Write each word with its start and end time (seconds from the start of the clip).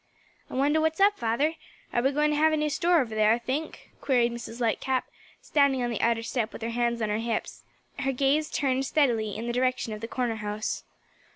"I 0.49 0.55
wonder 0.55 0.81
what's 0.81 0.99
up, 0.99 1.15
father? 1.19 1.53
are 1.93 2.01
we 2.01 2.11
goin' 2.11 2.31
to 2.31 2.35
have 2.35 2.51
a 2.53 2.57
new 2.57 2.71
store 2.71 3.01
over 3.01 3.13
there, 3.13 3.37
think?" 3.37 3.91
queried 4.01 4.31
Mrs. 4.31 4.59
Lightcap, 4.59 5.03
standing 5.43 5.83
on 5.83 5.91
the 5.91 6.01
outer 6.01 6.23
step 6.23 6.51
with 6.51 6.63
her 6.63 6.71
hands 6.71 7.03
on 7.03 7.09
her 7.09 7.19
hips, 7.19 7.61
her 7.99 8.11
gaze 8.11 8.49
turned 8.49 8.87
steadily 8.87 9.35
in 9.35 9.45
the 9.45 9.53
direction 9.53 9.93
of 9.93 10.01
the 10.01 10.07
corner 10.07 10.37
house. 10.37 10.83